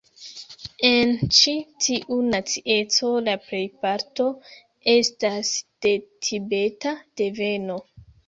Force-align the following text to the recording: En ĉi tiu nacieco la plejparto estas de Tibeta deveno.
En 0.87 1.11
ĉi 1.39 1.51
tiu 1.87 2.15
nacieco 2.29 3.11
la 3.27 3.35
plejparto 3.43 4.27
estas 4.95 5.53
de 5.87 5.93
Tibeta 6.29 6.97
deveno. 7.23 7.77